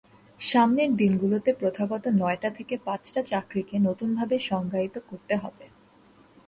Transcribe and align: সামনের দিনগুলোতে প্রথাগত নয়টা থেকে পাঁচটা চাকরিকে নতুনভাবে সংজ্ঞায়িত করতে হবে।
সামনের 0.39 0.89
দিনগুলোতে 0.95 1.51
প্রথাগত 1.53 2.03
নয়টা 2.19 2.49
থেকে 2.49 2.75
পাঁচটা 2.85 3.21
চাকরিকে 3.23 3.75
নতুনভাবে 3.79 4.35
সংজ্ঞায়িত 4.49 4.95
করতে 5.09 5.33
হবে। 5.35 5.65